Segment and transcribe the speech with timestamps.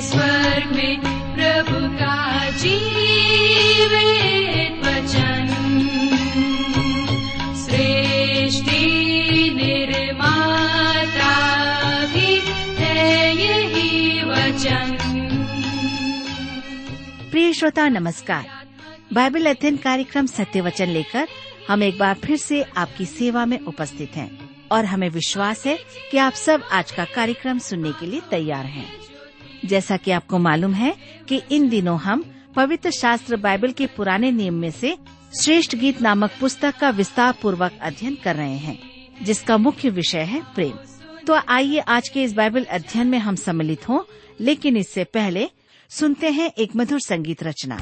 [0.00, 1.00] स्वर्ग में
[1.34, 2.20] प्रभु का
[17.30, 18.46] प्रिय श्रोता, नमस्कार।
[19.12, 21.28] बाइबल अध्ययन कार्यक्रम सत्य वचन लेकर
[21.68, 25.78] हम एक बार फिर से आपकी सेवा में उपस्थित हैं और हमें विश्वास है
[26.10, 29.09] कि आप सब आज का कार्यक्रम सुनने के लिए तैयार हैं।
[29.64, 30.96] जैसा कि आपको मालूम है
[31.28, 32.24] कि इन दिनों हम
[32.56, 34.96] पवित्र शास्त्र बाइबल के पुराने नियम में से
[35.42, 38.78] श्रेष्ठ गीत नामक पुस्तक का विस्तार पूर्वक अध्ययन कर रहे हैं,
[39.22, 40.72] जिसका मुख्य विषय है प्रेम।
[41.26, 44.00] तो आइए आज के इस बाइबल अध्ययन में हम सम्मिलित हों,
[44.40, 45.50] लेकिन इससे पहले
[45.90, 47.76] सुनते हैं एक मधुर संगीत रचना।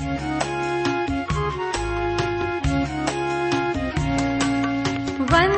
[5.20, 5.57] वंदे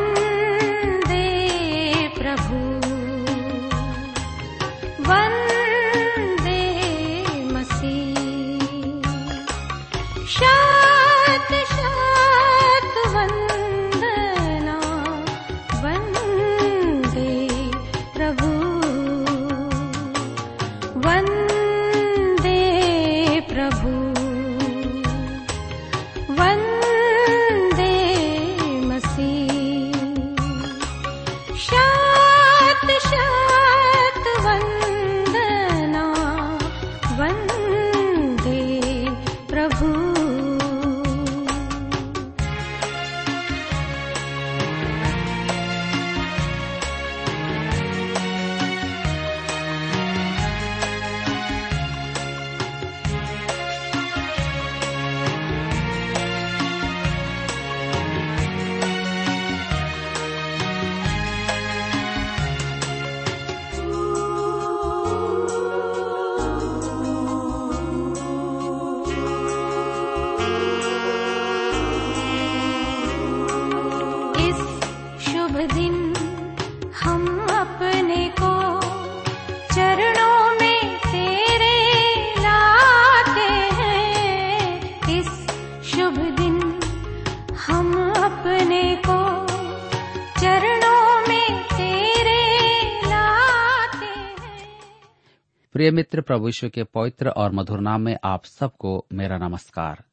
[95.80, 100.04] प्रिय मित्र प्रभु यीशु के पवित्र और मधुर नाम में आप सबको मेरा नमस्कार।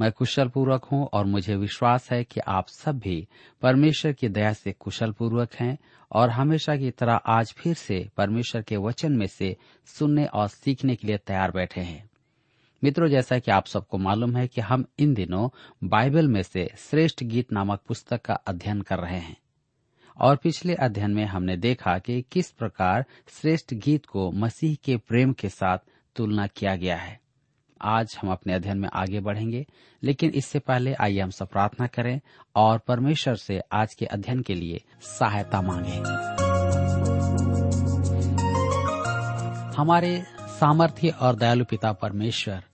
[0.00, 3.28] मैं कुशल पूर्वक हूँ और मुझे विश्वास है कि आप सब भी
[3.62, 5.78] परमेश्वर की दया से कुशल पूर्वक हैं
[6.12, 9.56] और हमेशा की तरह आज फिर से परमेश्वर के वचन में से
[9.86, 12.10] सुनने और सीखने के लिए तैयार बैठे हैं।
[12.84, 15.48] मित्रों, जैसा कि आप सबको मालूम है कि हम इन दिनों
[15.84, 19.36] बाइबल में से श्रेष्ठ गीत नामक पुस्तक का अध्ययन कर रहे हैं।
[20.20, 25.32] और पिछले अध्ययन में हमने देखा कि किस प्रकार श्रेष्ठ गीत को मसीह के प्रेम
[25.32, 25.78] के साथ
[26.16, 27.20] तुलना किया गया है।
[27.82, 29.66] आज हम अपने अध्ययन में आगे बढ़ेंगे,
[30.02, 32.20] लेकिन इससे पहले आइए हम सब प्रार्थना करें
[32.56, 36.02] और परमेश्वर से आज के अध्ययन के लिए सहायता मांगें।
[39.76, 42.64] हमारे सामर्थ्य और दयालु पिता परमेश्वर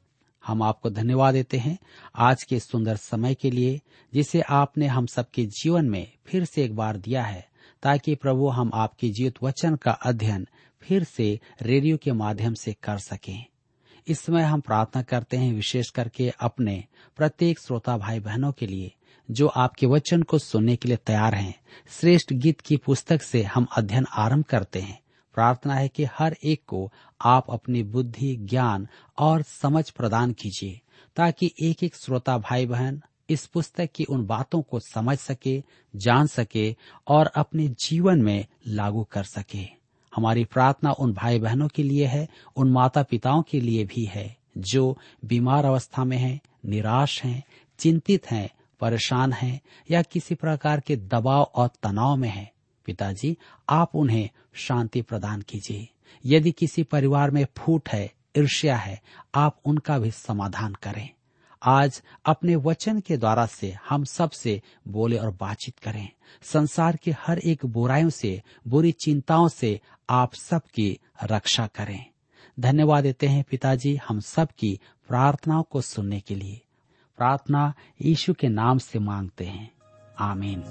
[0.46, 1.78] हम आपको धन्यवाद देते हैं
[2.16, 3.80] आज के सुंदर समय के लिए,
[4.14, 7.48] जिसे आपने हम सबके जीवन में फिर से एक बार दिया है,
[7.82, 10.46] ताकि प्रभु हम आपके जीवित वचन का अध्ययन
[10.80, 13.44] फिर से रेडियो के माध्यम से कर सकें।
[14.08, 16.84] इस समय हम प्रार्थना करते हैं विशेष करके अपने
[17.16, 18.92] प्रत्येक श्रोता भाई बहनों के लिए,
[19.30, 23.66] जो आपके वचन को सुनने के लिए तैयार हैं। श्रेष्ठ गीत की पुस्तक से हम
[23.76, 25.00] अध्ययन आरंभ करते हैं।
[25.36, 28.86] प्रार्थना है कि हर एक को आप अपनी बुद्धि ज्ञान
[29.18, 30.80] और समझ प्रदान कीजिए
[31.16, 35.62] ताकि एक एक श्रोता भाई बहन इस पुस्तक की उन बातों को समझ सके
[35.94, 36.74] जान सके
[37.08, 39.64] और अपने जीवन में लागू कर सके
[40.12, 42.26] हमारी प्रार्थना उन भाई बहनों के लिए है
[42.56, 47.42] उन माता पिताओं के लिए भी है जो बीमार अवस्था में हैं, निराश हैं,
[47.78, 48.48] चिंतित हैं,
[48.80, 49.60] परेशान हैं
[49.90, 52.50] या किसी प्रकार के दबाव और तनाव में हैं।
[52.86, 53.38] पिताजी,
[53.70, 55.88] आप उन्हें शांति प्रदान कीजिए।
[56.26, 59.02] यदि किसी परिवार में फूट है, ईर्ष्या है,
[59.34, 61.10] आप उनका भी समाधान करें।
[61.62, 66.08] आज अपने वचन के द्वारा से हम सबसे बोले और बातचीत करें।
[66.42, 69.80] संसार के हर एक बुराइयों से, बुरी चिंताओं से
[70.10, 72.06] आप सबकी रक्षा करें।
[72.60, 76.60] धन्यवाद देते हैं पिताजी हम सब की प्रार्थनाओं को सुनने के लिए।
[77.16, 79.72] प्रार्थना यीशु के नाम से मांगते हैं।
[80.18, 80.62] आमीन।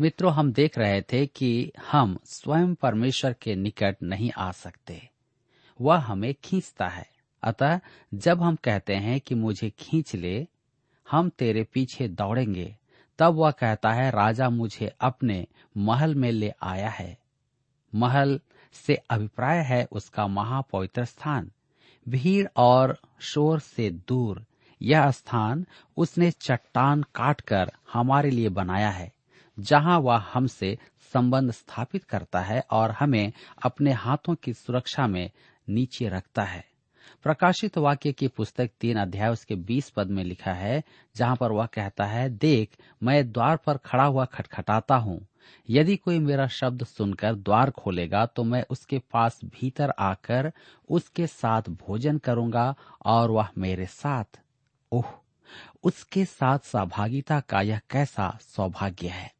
[0.00, 5.10] मित्रों, हम देख रहे थे कि हम स्वयं परमेश्वर के निकट नहीं आ सकते।
[5.80, 7.06] वह हमें खींचता है।
[7.42, 7.80] अतः
[8.14, 10.46] जब हम कहते हैं कि मुझे खींच ले,
[11.10, 12.76] हम तेरे पीछे दौड़ेंगे,
[13.18, 15.46] तब वह कहता है, राजा मुझे अपने
[15.76, 17.18] महल में ले आया है।
[17.94, 18.40] महल
[18.72, 21.50] से अभिप्राय है उसका महापवित्र स्थान।
[22.08, 24.46] भीड़ और शोर से दूर,
[24.82, 25.66] यह स्थान
[25.96, 29.13] उसने चट्टान काटकर हमारे लिए बनाया है।
[29.58, 30.78] जहाँ वह हमसे
[31.14, 35.30] संबंध स्थापित करता है और हमें अपने हाथों की सुरक्षा में
[35.68, 36.64] नीचे रखता है।
[37.22, 40.82] प्रकाशित वाक्य की पुस्तक तीन अध्याय उसके बीस पद में लिखा है,
[41.16, 45.20] जहाँ पर वह कहता है, देख, मैं द्वार पर खड़ा हुआ खटखटाता हूँ।
[45.70, 50.50] यदि कोई मेरा शब्द सुनकर द्वार खोलेगा तो मैं उसके पास भीतर आकर
[50.90, 52.74] उसके साथ भोजन करूँगा
[53.04, 54.40] और वह मेरे साथ।
[54.92, 55.12] ओह,
[55.84, 59.33] उसके साथ सहभागिता का यह कैसा सौभाग्य है।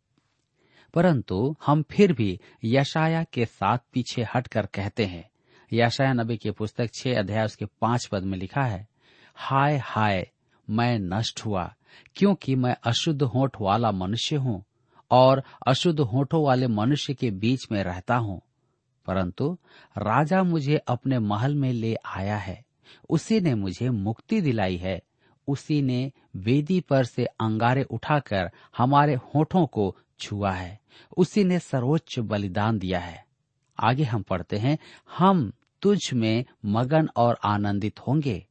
[0.94, 5.30] परंतु हम फिर भी यशाया के साथ पीछे हटकर कहते हैं।
[5.72, 8.88] यशाया नबी की पुस्तक छह अध्याय उसके पाँच पद में लिखा है,
[9.34, 10.30] हाय हाय,
[10.70, 11.74] मैं नष्ट हुआ,
[12.16, 14.64] क्योंकि मैं अशुद्ध होठ वाला मनुष्य हूँ
[15.10, 18.40] और अशुद्ध होठों वाले मनुष्य के बीच में रहता हूँ।
[19.06, 19.58] परंतु
[19.98, 22.64] राजा मुझे अपने महल में ले आया है,
[23.10, 25.02] उसी ने मुझे मुक्ति दिलाई है,
[25.48, 30.83] उसी ने वेदी पर से अंगारे उठाकर हमारे होठों को छुआ है।
[31.16, 33.26] उसी ने सर्वोच्च बलिदान दिया है।
[33.80, 34.78] आगे हम पढ़ते हैं,
[35.18, 35.52] हम
[35.82, 38.46] तुझ में मगन और आनंदित होंगे।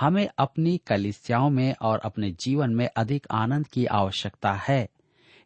[0.00, 4.88] हमें अपनी कलिसियाओं में और अपने जीवन में अधिक आनंद की आवश्यकता है।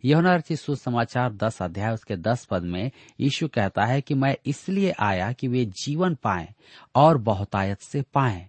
[0.05, 2.91] यौना सुसमाचार दस अध्याय, उसके दस पद में
[3.21, 6.49] यीशु कहता है कि मैं इसलिए आया कि वे जीवन पाएँ
[6.95, 8.49] और बहुतायत से पाएँ।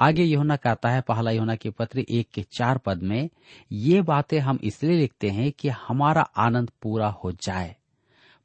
[0.00, 3.30] आगे योना कहता है, पहला योना की पत्र एक के चार पद में,
[3.72, 7.76] ये बातें हम इसलिए लिखते हैं कि हमारा आनंद पूरा हो जाए।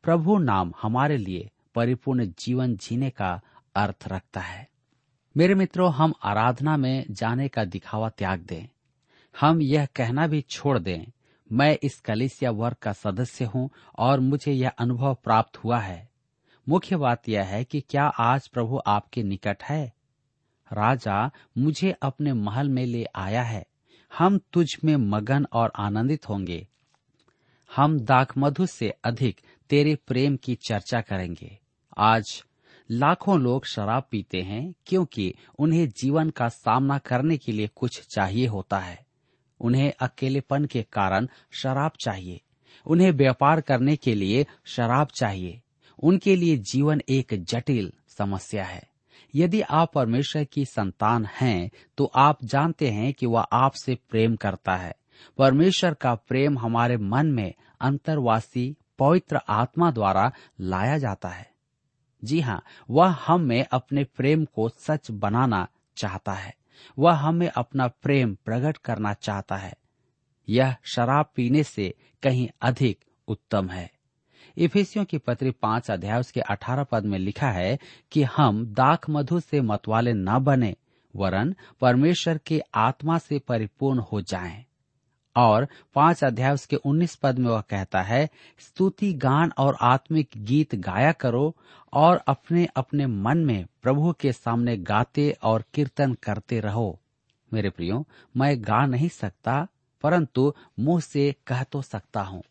[0.04, 3.42] प्रभु नाम हमारे लिए परिपूर्ण जीवन जीने का
[3.75, 4.69] अर्थ रखता है।
[5.38, 8.68] मेरे मित्रों, हम आराधना में जाने का दिखावा त्याग दें।
[9.40, 11.06] हम यह कहना भी छोड़ दें,
[11.51, 16.10] मैं इस कलिसिया वर्ग का सदस्य हूँ और मुझे यह अनुभव प्राप्त हुआ है।
[16.69, 19.95] मुख्य बात यह है कि क्या आज प्रभु आपके निकट है?
[20.74, 23.66] राजा मुझे अपने महल में ले आया है।
[24.18, 26.68] हम तुझ में मगन और आनंदित होंगे।
[27.76, 31.60] हम दाक मधु से अधिक तेरे प्रेम की चर्चा करेंगे।
[31.98, 32.44] आज
[32.92, 38.48] लाखों लोग शराब पीते हैं, क्योंकि उन्हें जीवन का सामना करने के लिए कुछ चाहिए
[38.48, 39.06] होता है।
[39.60, 42.42] उन्हें अकेलेपन के कारण शराब चाहिए।
[42.86, 45.62] उन्हें व्यापार करने के लिए शराब चाहिए।
[46.04, 48.95] उनके लिए जीवन एक जटिल समस्या है।
[49.36, 54.76] यदि आप परमेश्वर की संतान हैं तो आप जानते हैं कि वह आपसे प्रेम करता
[54.76, 54.96] है।
[55.38, 60.32] परमेश्वर का प्रेम हमारे मन में अंतर्वासी पवित्र आत्मा द्वारा
[60.62, 61.52] लाया जाता है।
[62.24, 66.54] जी हाँ वह हम में अपने प्रेम को सच बनाना चाहता है।
[67.00, 69.74] वह हमें अपना प्रेम प्रकट करना चाहता है।
[70.50, 73.95] यह शराब पीने से कहीं अधिक उत्तम है।
[74.57, 77.78] इफिसियों की पत्री पाँच अध्याय उसके अठारह पद में लिखा है
[78.12, 80.75] कि हम दाख मधु से मतवाले न बने,
[81.16, 84.66] वरन परमेश्वर के आत्मा से परिपूर्ण हो जाएँ।
[85.36, 88.30] और पाँच अध्याय उसके उन्नीस पद में वह कहता है,
[88.60, 91.56] स्तुति गान और आत्मिक गीत गाया करो
[91.94, 97.00] और अपने अपने मन में प्रभु के सामने गाते और कीर्तन करते रहो
[97.54, 98.06] मेरे प्रियो,
[98.38, 99.68] मैं गा नहीं सकता,
[100.04, 102.44] परंतु मुँह से कह तो सकता हूँ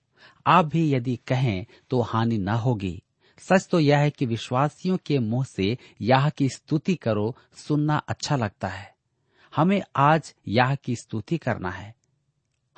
[0.47, 3.03] आप भी यदि कहें तो हानि न होगी।
[3.39, 8.37] सच तो यह है कि विश्वासियों के मुँह से यह की स्तुति करो, सुनना अच्छा
[8.37, 8.95] लगता है।
[9.57, 11.95] हमें आज यह की स्तुति करना है।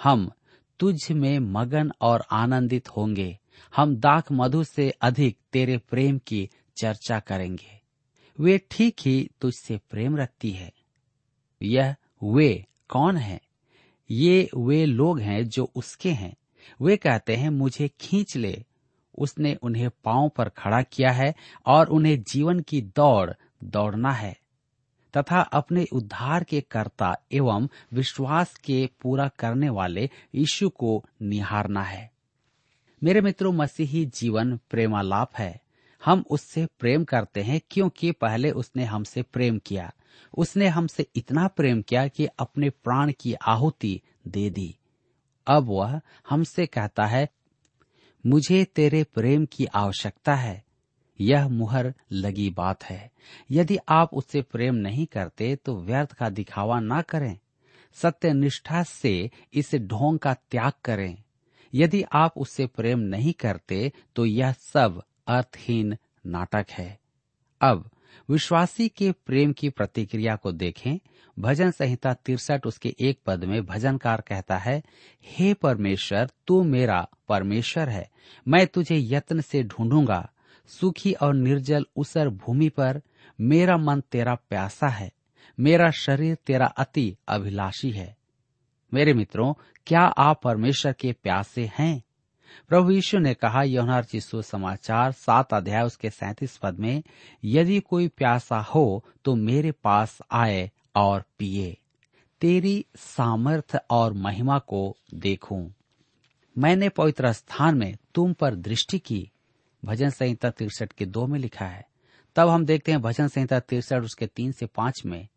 [0.02, 0.30] हम
[0.78, 3.38] तुझ में मगन और आनंदित होंगे।
[3.76, 7.80] हम दाख मधु से अधिक तेरे प्रेम की चर्चा करेंगे।
[8.40, 10.72] वे ठीक ही तुझसे प्रेम रखती है।
[11.62, 11.94] यह
[12.24, 13.40] वे कौन है?
[14.10, 16.36] ये वे लोग हैं जो उसके हैं।
[16.82, 18.64] वे कहते हैं, मुझे खींच ले।
[19.18, 21.34] उसने उन्हें पाँव पर खड़ा किया है
[21.66, 23.30] और उन्हें जीवन की दौड़
[23.64, 24.36] दौड़ना है,
[25.16, 32.10] तथा अपने उद्धार के कर्ता एवं विश्वास के पूरा करने वाले यीशु को निहारना है।
[33.02, 35.60] मेरे मित्रों, मसीही जीवन प्रेमालाप है।
[36.04, 39.92] हम उससे प्रेम करते हैं क्योंकि पहले उसने हमसे प्रेम किया।
[40.34, 44.76] उसने हमसे इतना प्रेम किया कि अपने प्राण की आहुति दे दी।
[45.46, 46.00] अब वह
[46.30, 47.28] हमसे कहता है,
[48.26, 50.64] मुझे तेरे प्रेम की आवश्यकता है।
[51.20, 53.10] यह मुहर लगी बात है।
[53.50, 57.38] यदि आप उससे प्रेम नहीं करते तो व्यर्थ का दिखावा ना करें।
[57.94, 61.22] सत्य निष्ठा से इस ढोंग का त्याग करें।
[61.74, 67.00] यदि आप उससे प्रेम नहीं करते तो यह सब अर्थहीन नाटक है।
[67.60, 67.90] अब,
[68.30, 70.98] विश्वासी के प्रेम की प्रतिक्रिया को देखें।
[71.38, 74.82] भजन संहिता तिरसठ, उसके एक पद में भजनकार कहता है,
[75.24, 78.10] हे परमेश्वर, तू मेरा परमेश्वर है।
[78.48, 80.30] मैं तुझे यत्न से ढूंढूँगा।
[80.66, 83.02] सुखी और निर्जल उसर भूमि पर
[83.40, 85.12] मेरा मन तेरा प्यासा है।
[85.60, 88.16] मेरा शरीर तेरा अति अभिलाषी है।
[88.94, 89.54] मेरे मित्रों,
[89.86, 92.02] क्या आप परमेश्वर के प्यासे हैं?
[92.68, 97.02] प्रभु यीशु ने कहा यौनार चिस्सु समाचार सात अध्याय, उसके सैतीस पद में,
[97.44, 101.76] यदि कोई प्यासा हो तो मेरे पास आए और पिए।
[102.40, 105.74] तेरी सामर्थ और महिमा को देखूँ।
[106.56, 109.30] मैंने पवित्र स्थान में तुम पर दृष्टि की।
[109.82, 111.86] भजन संहिता तिरसठ के दो में लिखा है।
[112.36, 115.28] तब हम देखते हैं भजन संहिता तिरसठ उसके तीन से पाँच में,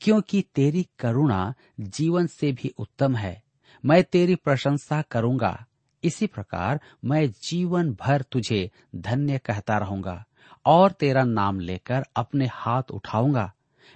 [0.00, 3.42] क्योंकि तेरी करुणा जीवन से भी उत्तम है,
[3.84, 5.64] मैं तेरी प्रशंसा करूँगा।
[6.02, 10.24] इसी प्रकार मैं जीवन भर तुझे धन्य कहता रहूँगा
[10.66, 13.52] और तेरा नाम लेकर अपने हाथ उठाऊँगा।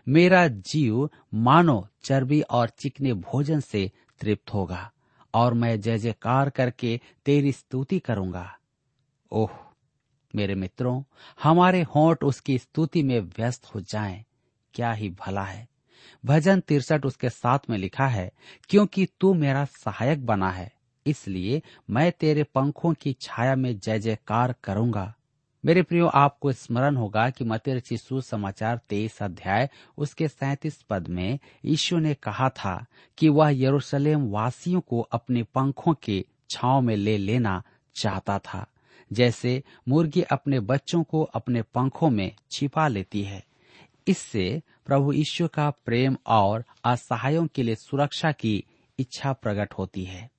[0.09, 4.91] मेरा जीव मानो चर्बी और चिकने भोजन से तृप्त होगा
[5.35, 8.51] और मैं जय जयकार करके तेरी स्तुति करूँगा।
[9.33, 9.51] ओह
[10.35, 11.03] मेरे मित्रों
[11.43, 14.25] हमारे होंठ उसकी स्तुति में व्यस्त हो जाएँ,
[14.75, 15.69] क्या ही भला है।
[16.25, 18.31] भजन तिरसठ उसके साथ में लिखा है
[18.69, 20.71] क्योंकि तू मेरा सहायक बना है
[21.07, 25.15] इसलिए मैं तेरे पंखों की छाया में जय जयकार करूँगा।
[25.67, 31.39] मेरे प्रियो, आपको स्मरण होगा कि मतिर चिशु समाचार तेईस अध्याय, उसके सैतीस पद में
[31.65, 32.87] यीशु ने कहा था
[33.19, 37.63] कि वह यरूशलेम वासियों को अपने पंखों के छाव में ले लेना
[37.95, 38.67] चाहता था।
[39.13, 43.45] जैसे मुर्गी अपने बच्चों को अपने पंखों में छिपा लेती है।
[44.09, 48.65] इससे प्रभु ईश्वर का प्रेम और असहायों के लिए सुरक्षा की
[48.99, 50.36] इच्छा प्रकट होती है।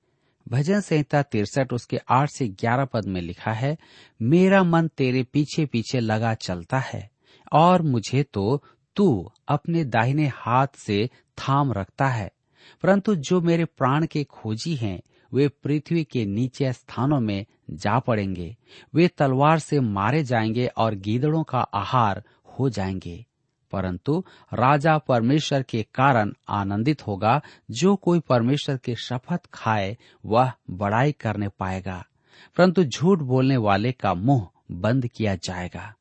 [0.48, 3.78] भजन संहिता तिरसठ, उसके आठ से ग्यारह पद में लिखा है,
[4.22, 7.10] मेरा मन तेरे पीछे पीछे लगा चलता है,
[7.52, 8.64] और मुझे तो
[8.96, 12.32] तू अपने दाहिने हाथ से थाम रखता है।
[12.82, 15.00] परंतु जो मेरे प्राण के खोजी हैं,
[15.34, 18.56] वे पृथ्वी के नीचे स्थानों में जा पड़ेंगे,
[18.94, 22.24] वे तलवार से मारे जाएँगे और गीदड़ों का आहार
[22.58, 23.24] हो जाएँगे।
[23.70, 31.12] परंतु राजा परमेश्वर के कारण आनंदित होगा। जो कोई परमेश्वर की शपथ खाए, वह बड़ाई
[31.12, 32.04] करने पाएगा।
[32.56, 35.94] परंतु झूठ बोलने वाले का मुँह बंद किया जाएगा।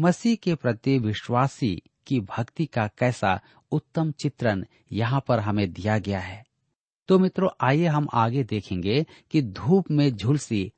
[0.00, 3.40] मसीह के प्रति विश्वासी की भक्ति का कैसा
[3.72, 6.46] उत्तम चित्रण यहाँ पर हमें दिया गया है।
[7.08, 10.72] तो मित्रों, आइए हम आगे देखेंगे कि धूप में झुलसी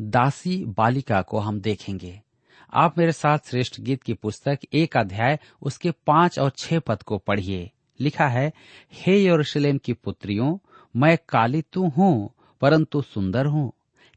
[0.00, 2.20] दासी बालिका को हम देखेंगे।
[2.72, 7.18] आप मेरे साथ श्रेष्ठ गीत की पुस्तक एक अध्याय उसके पाँच और छह पद को
[7.18, 8.52] पढ़िए। लिखा है,
[8.92, 10.58] हे यरूशलेम की पुत्रियों,
[10.96, 12.30] मैं काली तो हूँ,
[12.60, 13.72] परंतु सुंदर हूँ।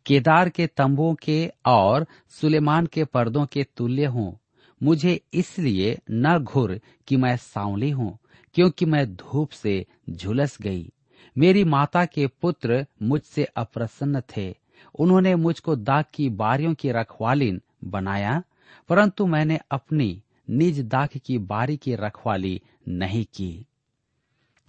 [0.06, 4.40] केदार के तंबुओं के और सुलेमान के पर्दों के तुल्य हूँ।
[4.84, 8.18] मुझे इसलिए न घुर कि मैं सांवली हूँ,
[8.56, 10.92] क्योंकि मैं धूप से झुलस गई।
[11.38, 14.56] मेरी माता के पुत्र मुझसे अप्रसन्न थे।
[14.96, 18.44] उन्होंने मुझको दाग की बारियों की रखवालीन बनाया,
[18.90, 23.66] परंतु मैंने अपनी निज दाख की बारी की रखवाली नहीं की।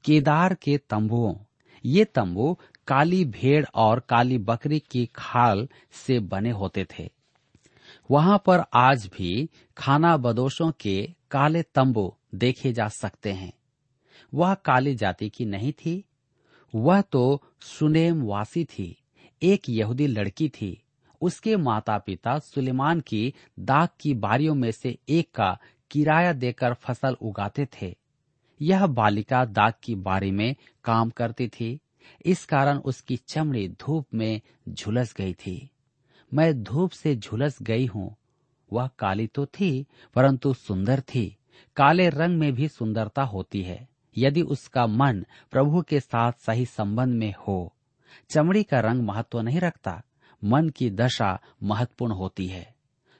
[0.04, 1.34] केदार के तंबुओं,
[1.84, 7.10] ये तंबू काली भेड़ और काली बकरी की खाल से बने होते थे।
[8.10, 13.52] वहाँ पर आज भी खाना बदोशों के काले तंबू देखे जा सकते हैं।
[14.34, 16.04] वह काली जाति की नहीं थी,
[16.74, 18.96] वह तो सुनेम वासी थी,
[19.42, 20.82] एक यहूदी लड़की थी।
[21.20, 25.58] उसके माता पिता सुलेमान की दाग की बारियों में से एक का
[25.90, 27.94] किराया देकर फ़सल उगाते थे।
[28.60, 31.78] यह बालिका दाग की बारी में काम करती थी।
[32.26, 35.70] इस कारण उसकी चमड़ी धूप में झुलस गई थी।
[36.34, 38.14] मैं धूप से झुलस गई हूँ।
[38.72, 41.36] वह काली तो थी, परंतु सुंदर थी।
[41.76, 47.14] काले रंग में भी सुंदरता होती है। यदि उसका मन प्रभु के साथ सही संबंध
[47.14, 47.74] में हो,
[48.30, 50.02] चमड़ी का रंग महत्व नहीं रखता।
[50.44, 52.74] मन की दशा महत्वपूर्ण होती है।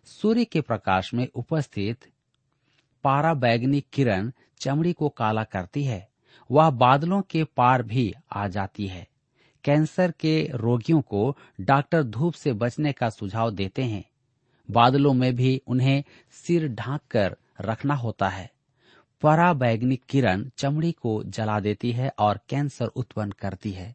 [0.05, 2.07] सूर्य के प्रकाश में उपस्थित
[3.05, 6.09] पारा बैगनी किरण चमड़ी को काला करती है।
[6.51, 9.09] वह बादलों के पार भी आ जाती है।
[9.65, 14.05] कैंसर के रोगियों को डॉक्टर धूप से बचने का सुझाव देते हैं।
[14.71, 18.51] बादलों में भी उन्हें सिर ढांक कर रखना होता है।
[19.23, 23.95] परा बैगनी किरण चमड़ी को जला देती है और कैंसर उत्पन्न करती है।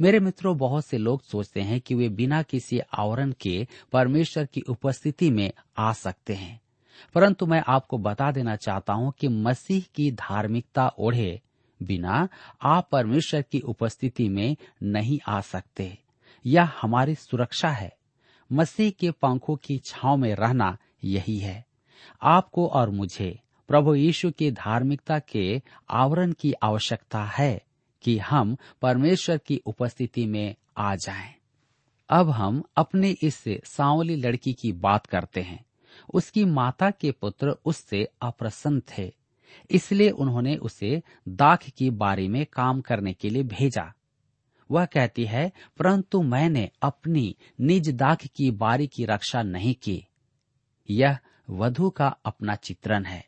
[0.00, 4.60] मेरे मित्रों, बहुत से लोग सोचते हैं कि वे बिना किसी आवरण के परमेश्वर की
[4.60, 6.60] उपस्थिति में आ सकते हैं।
[7.14, 11.40] परंतु मैं आपको बता देना चाहता हूँ कि मसीह की धार्मिकता ओढ़े
[11.82, 12.28] बिना
[12.62, 15.98] आप परमेश्वर की उपस्थिति में नहीं आ सकते।
[16.46, 17.96] यह हमारी सुरक्षा है।
[18.52, 21.66] मसीह के पंखों की छाव में रहना यही है।
[22.22, 27.62] आपको और मुझे प्रभु यीशु की धार्मिकता के आवरण की आवश्यकता है।
[28.02, 31.34] कि हम परमेश्वर की उपस्थिति में आ जाएँ।
[32.10, 35.64] अब हम अपने इस सांवली लड़की की बात करते हैं।
[36.14, 39.12] उसकी माता के पुत्र उससे अप्रसन्न थे,
[39.70, 43.92] इसलिए उन्होंने उसे दाख की बारी में काम करने के लिए भेजा।
[44.70, 50.04] वह कहती है, परंतु मैंने अपनी निज दाख की बारी की रक्षा नहीं की।
[50.90, 51.18] यह
[51.50, 53.24] वधु का अपना चित्रण है।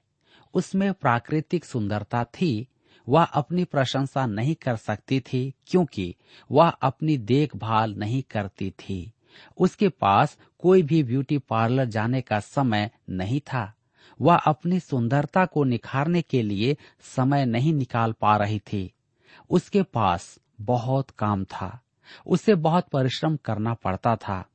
[0.54, 2.68] उसमें प्राकृतिक सुंदरता थी
[3.08, 6.14] वह अपनी प्रशंसा नहीं कर सकती थी, क्योंकि
[6.50, 9.12] वह अपनी देखभाल नहीं करती थी।
[9.58, 13.74] उसके पास कोई भी ब्यूटी पार्लर जाने का समय नहीं था।
[14.20, 18.94] वह अपनी सुंदरता को निखारने के लिए समय नहीं निकाल पा रही थी।
[19.50, 21.80] उसके पास बहुत काम था।
[22.26, 24.48] उसे बहुत परिश्रम करना पड़ता था।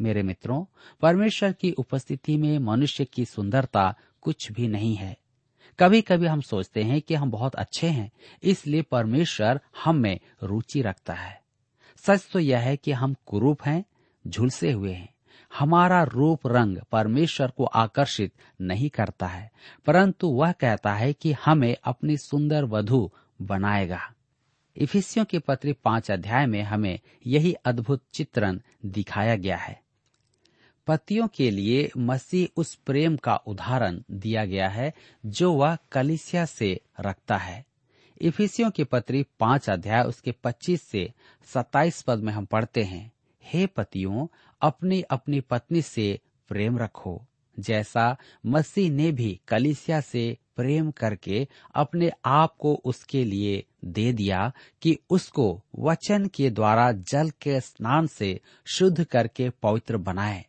[0.00, 0.64] मेरे मित्रों,
[1.00, 5.16] परमेश्वर की उपस्थिति में मनुष्य की सुंदरता कुछ भी नहीं है।
[5.78, 8.10] कभी कभी हम सोचते हैं कि हम बहुत अच्छे हैं,
[8.42, 11.42] इसलिए परमेश्वर हम में रुचि रखता है।
[11.96, 13.84] सच तो यह है कि हम कुरूप हैं,
[14.28, 15.14] झुलसे हुए हैं।
[15.58, 19.50] हमारा रूप रंग परमेश्वर को आकर्षित नहीं करता है,
[19.86, 23.10] परंतु वह कहता है कि हमें अपनी सुंदर वधु
[23.42, 24.00] बनाएगा।
[24.76, 29.83] इफिसियों के पत्री पाँच अध्याय में हमें यही अद्भुत चित्रण दिखाया गया है।
[30.86, 34.94] पतियों के लिए मसीह उस प्रेम का उदाहरण दिया गया है,
[35.26, 37.64] जो वह कलिसिया से रखता है।
[38.20, 41.12] इफिसियों की पत्री पाँच अध्याय उसके 25 से
[41.44, 43.12] 27 पद में हम पढ़ते हैं,
[43.44, 44.26] हे पतियों
[44.60, 47.26] अपनी अपनी पत्नी से प्रेम रखो।
[47.58, 54.52] जैसा मसीह ने भी कलिसिया से प्रेम करके अपने आप को उसके लिए दे दिया
[54.82, 60.44] कि उसको वचन के द्वारा जल के स्नान से शुद्ध करके पवित्र बनाए।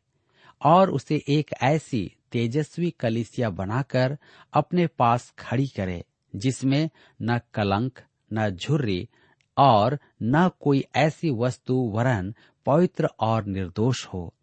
[0.62, 4.18] और उसे एक ऐसी तेजस्वी कलिसिया बनाकर
[4.54, 6.90] अपने पास खड़ी करे, जिसमें
[7.22, 8.00] न कलंक,
[8.34, 9.10] न झुर्री
[9.58, 12.36] और न कोई ऐसी वस्तु, वरन,
[12.66, 14.34] पवित्र और निर्दोष हो।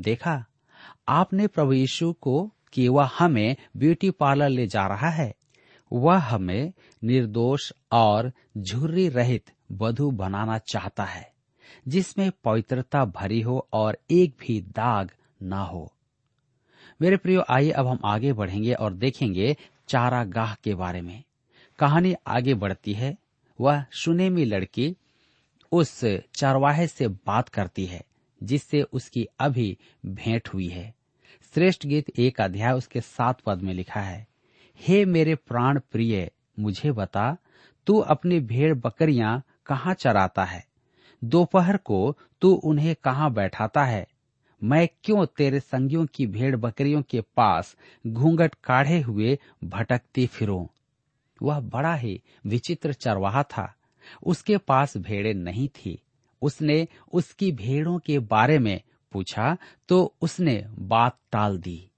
[0.00, 0.44] देखा,
[1.08, 5.34] आपने प्रभु यीशु को कि वह हमें ब्यूटी पार्लर ले जा रहा है,
[5.92, 6.72] वह हमें
[7.04, 11.32] निर्दोष और झुर्री रहित वधु बनाना चाहता है,
[11.88, 15.10] जिसमें पवित्रता भरी हो और एक भी दाग
[15.42, 15.92] ना हो।
[17.02, 19.56] मेरे प्रियो, आइए अब हम आगे बढ़ेंगे और देखेंगे
[19.88, 21.22] चारा गाह के बारे में।
[21.78, 23.18] कहानी आगे बढ़ती है।
[23.60, 24.96] वह सुनेमी लड़की
[25.72, 28.02] उस चरवाहे से बात करती है,
[28.42, 30.94] जिससे उसकी अभी भेंट हुई है।
[31.54, 34.26] श्रेष्ठ गीत एक अध्याय उसके सात पद में लिखा है।
[34.80, 37.36] हे मेरे प्राण प्रिय, मुझे बता,
[37.86, 40.66] तू अपनी भेड़ बकरियाँ कहाँ चराता है?
[41.24, 44.06] दोपहर को तू उन्हें कहाँ बैठाता है?
[44.62, 50.66] मैं क्यों तेरे संगियों की भेड़ बकरियों के पास घूंघट काढ़े हुए भटकती फिरूं?
[51.42, 53.74] वह बड़ा ही विचित्र चरवाहा था।
[54.22, 55.98] उसके पास भेड़े नहीं थी।
[56.42, 58.80] उसने उसकी भेड़ों के बारे में
[59.12, 59.56] पूछा
[59.88, 61.90] तो उसने बात टाल दी।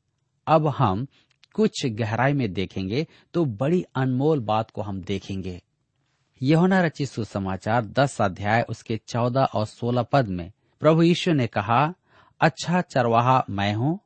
[0.46, 1.06] अब हम
[1.52, 5.62] कुछ गहराई में देखेंगे तो बड़ी अनमोल बात को हम देखेंगे।
[6.42, 11.94] यहोना रची सुसमाचार दस अध्याय उसके चौदह और सोलह पद में, प्रभु यीशु ने कहा
[12.40, 13.98] अच्छा चरवाहा मैं हूँ,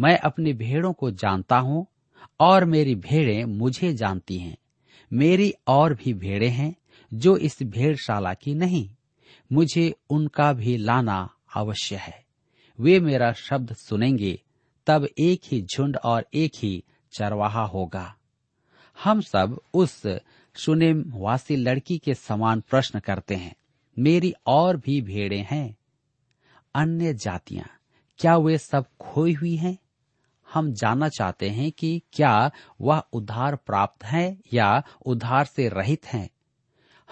[0.00, 1.86] मैं अपनी भेड़ों को जानता हूँ,
[2.40, 4.56] और मेरी भेड़ें मुझे जानती हैं।
[5.12, 6.74] मेरी और भी भेड़ें हैं,
[7.14, 8.90] जो इस भेड़शाला की नहीं,
[9.52, 12.24] मुझे उनका भी लाना अवश्य है।
[12.80, 14.42] वे मेरा शब्द सुनेंगे,
[14.86, 18.14] तब एक ही झुंड और एक ही चरवाहा होगा।
[19.04, 20.02] हम सब उस
[20.54, 23.54] सुनेम वासी लड़की के समान प्रश्न करते हैं,
[23.98, 25.76] मेरी और भी भेड़े हैं,
[26.74, 27.77] अन्य जातियाँ।
[28.18, 29.78] क्या वे सब खोई हुई हैं?
[30.52, 32.50] हम जानना चाहते हैं कि क्या
[32.80, 36.30] वह उद्धार प्राप्त है या उद्धार से रहित हैं।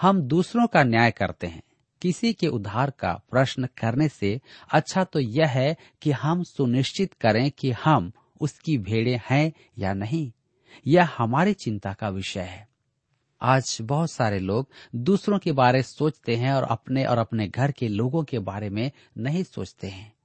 [0.01, 1.61] हम दूसरों का न्याय करते हैं।
[2.01, 4.41] किसी के उद्धार का प्रश्न करने से
[4.73, 10.31] अच्छा तो यह है कि हम सुनिश्चित करें कि हम उसकी भेड़े हैं या नहीं।
[10.87, 12.67] यह हमारी चिंता का विषय है।
[13.41, 17.87] आज बहुत सारे लोग दूसरों के बारे सोचते हैं और अपने और अपने घर के
[17.87, 20.16] लोगों के बारे में नहीं सोचते हैं।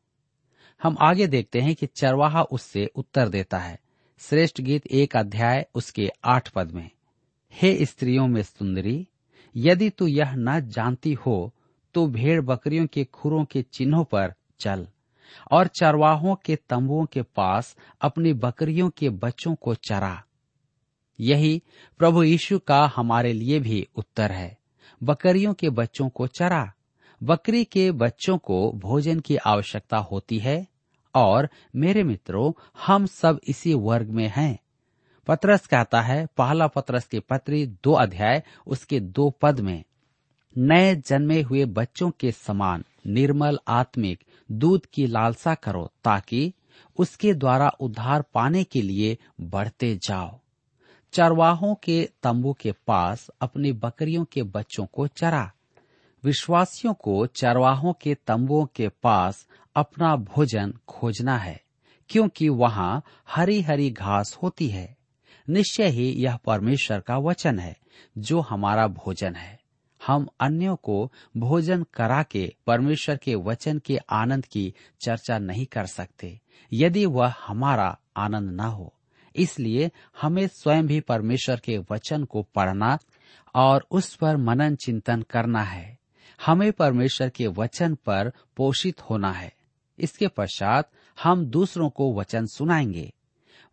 [0.82, 3.78] हम आगे देखते हैं कि चरवाहा उससे उत्तर देता है।
[4.18, 6.90] श्रेष्ठ गीत एक अध्याय, उसके आठ पद में।
[7.52, 9.08] हे स्त्रियों में सुंदरी,
[9.56, 11.54] यदि तू यह न जानती हो
[11.94, 14.88] तो भेड़ बकरियों के खुरों के चिन्हों पर चल
[15.52, 20.24] और चरवाहों के तंबुओं के पास अपनी बकरियों के बच्चों को चरा।
[21.20, 21.62] यही
[21.98, 24.58] प्रभु यीशु का हमारे लिए भी उत्तर है।
[25.02, 26.72] बकरियों के बच्चों को चरा।
[27.22, 30.71] बकरी के बच्चों को भोजन की आवश्यकता होती है।
[31.14, 32.52] और मेरे मित्रों,
[32.86, 34.58] हम सब इसी वर्ग में हैं।
[35.26, 39.84] पत्रस कहता है, पहला पत्रस की पत्री दो अध्याय, उसके दो पद में,
[40.58, 44.18] नए जन्मे हुए बच्चों के समान निर्मल आत्मिक
[44.52, 46.52] दूध की लालसा करो ताकि
[46.96, 50.40] उसके द्वारा उद्धार पाने के लिए बढ़ते जाओ।
[51.12, 55.52] चरवाहों के तंबू के पास अपनी बकरियों के बच्चों को चरा।
[56.24, 61.60] विश्वासियों को चरवाहों के तंबुओं के पास अपना भोजन खोजना है,
[62.08, 64.96] क्योंकि वहाँ हरी हरी घास होती है।
[65.50, 67.76] निश्चय ही यह परमेश्वर का वचन है,
[68.18, 69.60] जो हमारा भोजन है।
[70.06, 75.86] हम अन्यों को भोजन करा के परमेश्वर के वचन के आनंद की चर्चा नहीं कर
[75.86, 76.40] सकते,
[76.72, 78.94] यदि वह हमारा आनंद न हो।
[79.36, 82.98] इसलिए हमें स्वयं भी परमेश्वर के वचन को पढ़ना
[83.54, 85.98] और उस पर मनन चिंतन करना है।
[86.46, 89.61] हमें परमेश्वर के वचन पर पोषित होना है।
[89.98, 90.90] इसके पश्चात
[91.22, 93.12] हम दूसरों को वचन सुनाएँगे।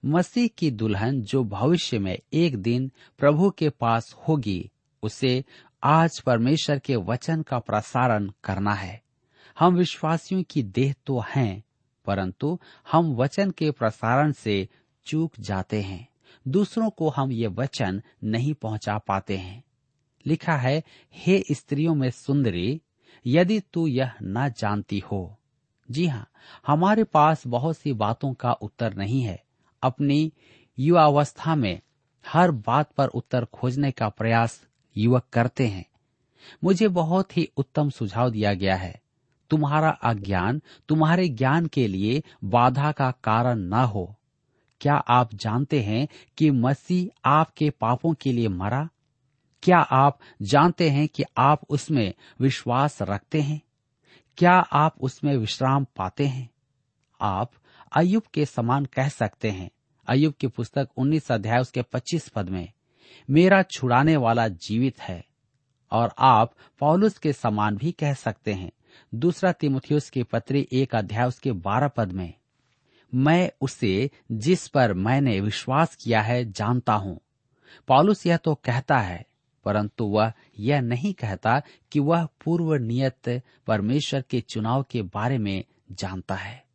[0.06, 4.72] मसीह की दुल्हन जो भविष्य में एक दिन प्रभु के पास होगी,
[5.04, 5.46] उसे
[5.84, 9.04] आज परमेश्वर के वचन का प्रसारण करना है।
[9.60, 11.64] हम विश्वासियों की देह तो हैं,
[12.06, 12.60] परंतु
[12.92, 14.70] हम वचन के प्रसारण से
[15.06, 16.10] चूक जाते हैं।
[16.48, 19.64] दूसरों को हम ये वचन नहीं पहुँचा पाते हैं।
[20.26, 22.82] लिखा है, हे स्त्रियों में सुंदरी,
[23.28, 25.39] यदि तू यह न जानती हो
[25.92, 26.28] जी हाँ
[26.68, 29.44] हमारे पास बहुत सी बातों का उत्तर नहीं है।
[29.84, 30.34] अपनी
[30.80, 31.80] युवावस्था में
[32.28, 35.86] हर बात पर उत्तर खोजने का प्रयास युवक करते हैं।
[36.64, 39.02] मुझे बहुत ही उत्तम सुझाव दिया गया है।
[39.50, 44.16] तुम्हारा अज्ञान, तुम्हारे ज्ञान के लिए बाधा का कारण न हो।
[44.82, 48.90] क्या आप जानते हैं कि मसीह आपके पापों के लिए मरा?
[49.64, 53.62] क्या आप जानते हैं कि आप उसमें विश्वास रखते हैं?
[54.40, 56.50] क्या आप उसमें विश्राम पाते हैं?
[57.22, 57.52] आप
[57.96, 59.70] अयुब के समान कह सकते हैं।
[60.08, 62.72] अयुब की पुस्तक 19 अध्याय उसके 25 पद में,
[63.30, 65.24] मेरा छुड़ाने वाला जीवित है,
[65.92, 68.72] और आप पौलुस के समान भी कह सकते हैं।
[69.16, 72.34] दूसरा तिमुथियुस की पत्री एक अध्याय उसके बारह पद में,
[73.14, 77.20] मैं उसे जिस पर मैंने विश्वास किया है जानता हूँ।
[77.88, 79.26] पॉलुस यह तो कहता है
[79.64, 85.64] परंतु वह यह नहीं कहता कि वह पूर्व नियत परमेश्वर के चुनाव के बारे में
[85.92, 86.66] जानता है।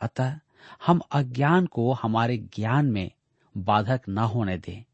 [0.00, 0.38] अतः
[0.86, 3.10] हम अज्ञान को हमारे ज्ञान में
[3.56, 4.84] बाधक न होने दें।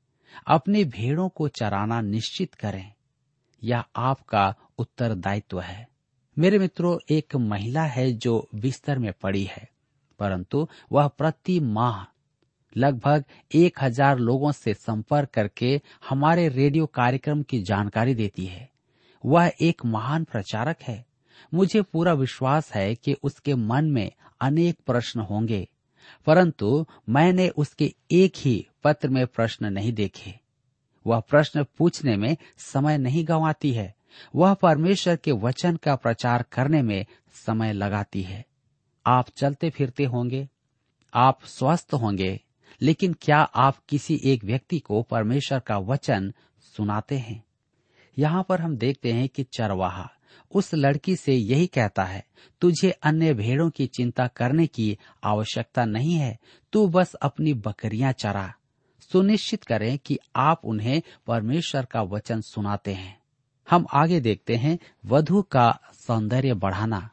[0.47, 2.93] अपने भेड़ों को चराना निश्चित करें।
[3.65, 5.89] यह आपका उत्तरदायित्व है।
[6.39, 9.69] मेरे मित्रों, एक महिला है जो बिस्तर में पड़ी है,
[10.19, 12.12] परंतु वह प्रति माह
[12.77, 18.69] लगभग एक हज़ार लोगों से संपर्क करके हमारे रेडियो कार्यक्रम की जानकारी देती है।
[19.25, 21.05] वह एक महान प्रचारक है।
[21.53, 25.67] मुझे पूरा विश्वास है कि उसके मन में अनेक प्रश्न होंगे,
[26.27, 30.35] परंतु मैंने उसके एक ही पत्र में प्रश्न नहीं देखे।
[31.07, 33.95] वह प्रश्न पूछने में समय नहीं गंवाती है।
[34.35, 37.05] वह परमेश्वर के वचन का प्रचार करने में
[37.37, 38.45] समय लगाती है।
[39.07, 40.49] आप चलते फिरते होंगे,
[41.13, 42.41] आप स्वस्थ होंगे।
[42.83, 47.45] लेकिन क्या आप किसी एक व्यक्ति को परमेश्वर का वचन सुनाते हैं?
[48.19, 50.11] यहाँ पर हम देखते हैं कि चरवाहा
[50.55, 52.27] उस लड़की से यही कहता है,
[52.61, 56.39] तुझे अन्य भेड़ों की चिंता करने की आवश्यकता नहीं है,
[56.73, 58.55] तू बस अपनी बकरियाँ चरा।
[59.13, 63.21] सुनिश्चित करें कि आप उन्हें परमेश्वर का वचन सुनाते हैं।
[63.71, 67.11] हम आगे देखते हैं, वधु का सौंदर्य बढ़ाना।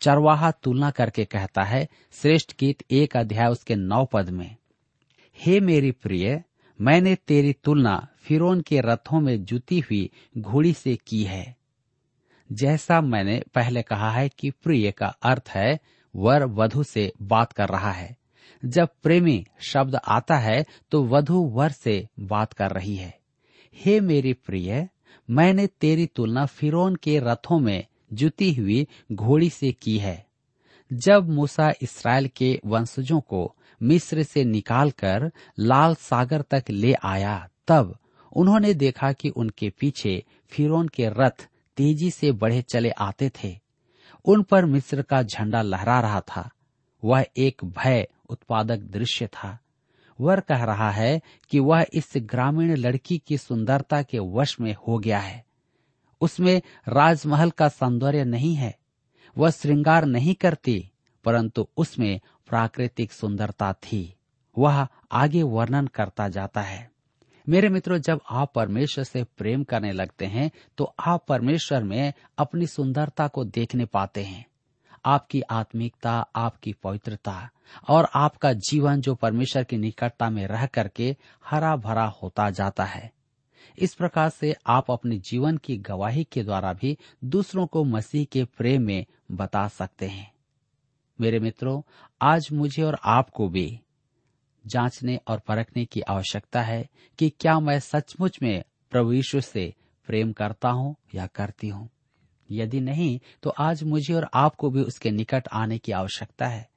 [0.00, 4.56] चरवाहा तुलना करके कहता है, श्रेष्ठ गीत एक अध्याय उसके नौ पद में।
[5.38, 6.42] हे मेरी प्रिय,
[6.80, 11.56] मैंने तेरी तुलना फिरौन के रथों में जुती हुई घोड़ी से की है।
[12.52, 15.78] जैसा मैंने पहले कहा है कि प्रिय का अर्थ है,
[16.16, 18.16] वर वधु से बात कर रहा है।
[18.64, 23.18] जब प्रेमी शब्द आता है तो वधु वर से बात कर रही है।
[23.74, 24.88] हे मेरी प्रिय,
[25.30, 30.26] मैंने तेरी तुलना फिरोन के रथों में जुती हुई घोड़ी से की है।
[30.92, 37.98] जब मूसा इसराइल के वंशजों को मिस्र से निकालकर लाल सागर तक ले आया। तब
[38.32, 43.60] उन्होंने देखा कि उनके पीछे फिरौन के रथ तेज़ी से बढ़े चले आते थे।
[44.24, 46.50] उन पर मिस्र का झंडा लहरा रहा था।
[47.04, 49.58] वह एक भय उत्पादक दृश्य था।
[50.20, 54.98] वर कह रहा है कि वह इस ग्रामीण लड़की की सुंदरता के वश में हो
[54.98, 55.44] गया है।
[56.20, 58.78] उसमें राजमहल का सौंदर्य नहीं है।
[59.38, 60.90] वह श्रृंगार नहीं करती,
[61.24, 62.20] परंतु उसमें
[62.54, 64.14] प्राकृतिक सुंदरता थी।
[64.58, 66.90] वह आगे वर्णन करता जाता है।
[67.48, 72.66] मेरे मित्रों, जब आप परमेश्वर से प्रेम करने लगते हैं तो आप परमेश्वर में अपनी
[72.66, 74.46] सुंदरता को देखने पाते हैं।
[75.04, 77.50] आपकी आत्मिकता, आपकी पवित्रता
[77.88, 83.12] और आपका जीवन जो परमेश्वर की निकटता में रह करके हरा भरा होता जाता है।
[83.78, 88.44] इस प्रकार से आप अपने जीवन की गवाही के द्वारा भी दूसरों को मसीह के
[88.44, 90.33] प्रेम में बता सकते हैं।
[91.20, 91.82] मेरे मित्रों,
[92.22, 93.80] आज मुझे और आपको भी
[94.66, 99.74] जांचने और परखने की आवश्यकता है कि क्या मैं सचमुच में प्रभु यीशु से
[100.06, 101.88] प्रेम करता हूँ या करती हूँ।
[102.50, 106.68] यदि नहीं तो आज मुझे और आपको भी उसके निकट आने की आवश्यकता है।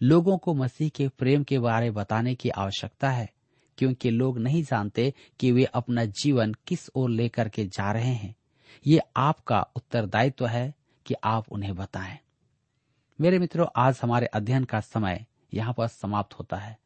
[0.00, 3.28] लोगों को मसीह के प्रेम के बारे बताने की आवश्यकता है,
[3.78, 8.34] क्योंकि लोग नहीं जानते कि वे अपना जीवन किस ओर लेकर के जा रहे हैं।
[8.86, 10.74] ये आपका उत्तरदायित्व तो है
[11.06, 12.18] कि आप उन्हें बताएँ।
[13.20, 16.76] मेरे मित्रों, आज हमारे अध्ययन का समय यहाँ पर समाप्त होता है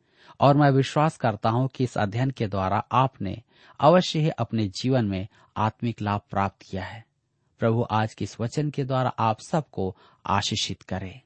[0.41, 3.37] और मैं विश्वास करता हूँ कि इस अध्ययन के द्वारा आपने
[3.81, 7.05] अवश्य ही अपने जीवन में आत्मिक लाभ प्राप्त किया है।
[7.59, 11.23] प्रभु आज के इस वचन के द्वारा आप सबको आशीषित करे।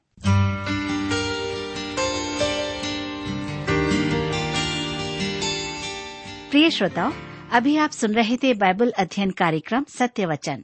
[6.51, 7.11] प्रिय श्रोताओ,
[7.51, 10.63] अभी आप सुन रहे थे बाइबल अध्ययन कार्यक्रम सत्य वचन।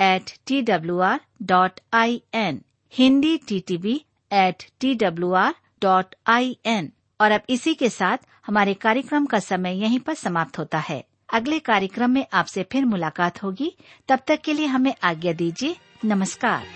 [0.00, 2.60] at T W R dot I N
[2.92, 3.94] Hindi T T V
[4.32, 9.38] at T W R dot I N और अब इसी के साथ हमारे कार्यक्रम का
[9.38, 13.76] समय यहीं पर समाप्त होता है। अगले कार्यक्रम में आपसे फिर मुलाकात होगी।
[14.08, 16.66] तब तक के लिए हमें आज्ञा दीजिए। नमस्कार।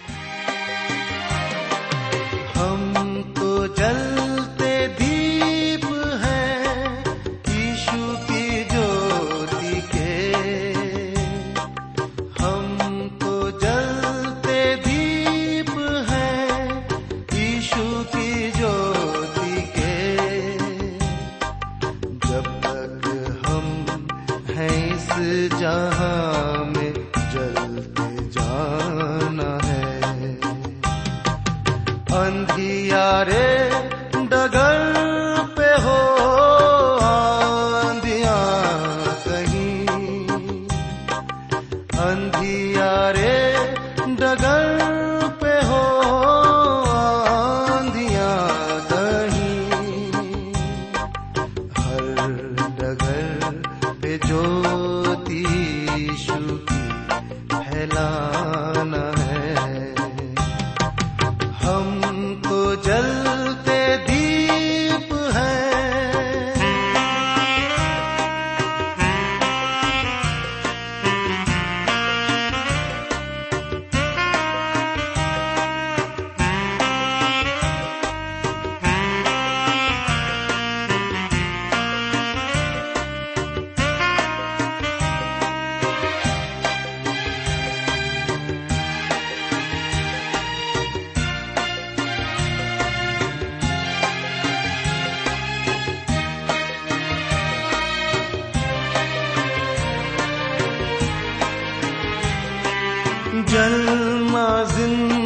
[103.60, 105.19] gel